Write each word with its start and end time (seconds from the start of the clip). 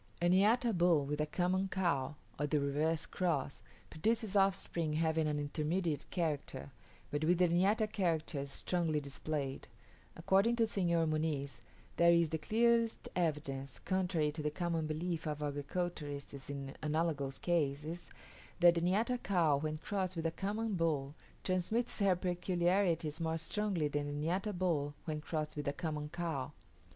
A 0.19 0.27
niata 0.29 0.75
bull 0.75 1.05
with 1.05 1.21
a 1.21 1.27
common 1.27 1.67
cow, 1.67 2.15
or 2.39 2.47
the 2.47 2.59
reverse 2.59 3.05
cross, 3.05 3.61
produces 3.91 4.35
offspring 4.35 4.93
having 4.93 5.27
an 5.27 5.37
intermediate 5.37 6.09
character, 6.09 6.71
but 7.11 7.23
with 7.23 7.37
the 7.37 7.47
niata 7.47 7.85
characters 7.87 8.49
strongly 8.49 8.99
displayed: 8.99 9.67
according 10.15 10.55
to 10.55 10.65
Senor 10.65 11.05
Muniz, 11.05 11.59
there 11.97 12.11
is 12.13 12.29
the 12.29 12.39
clearest 12.39 13.09
evidence, 13.15 13.77
contrary 13.77 14.31
to 14.31 14.41
the 14.41 14.49
common 14.49 14.87
belief 14.87 15.27
of 15.27 15.43
agriculturists 15.43 16.49
in 16.49 16.75
analogous 16.81 17.37
cases, 17.37 18.09
that 18.59 18.73
the 18.73 18.81
niata 18.81 19.21
cow 19.21 19.57
when 19.57 19.77
crossed 19.77 20.15
with 20.15 20.25
a 20.25 20.31
common 20.31 20.73
bull 20.73 21.13
transmits 21.43 21.99
her 21.99 22.15
peculiarities 22.15 23.21
more 23.21 23.37
strongly 23.37 23.87
than 23.87 24.07
the 24.07 24.13
niata 24.27 24.51
bull 24.51 24.95
when 25.05 25.21
crossed 25.21 25.55
with 25.55 25.67
a 25.67 25.73
common 25.73 26.09
cow. 26.09 26.51